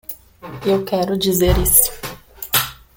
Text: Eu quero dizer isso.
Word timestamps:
Eu 0.65 0.83
quero 0.83 1.15
dizer 1.15 1.55
isso. 1.59 1.91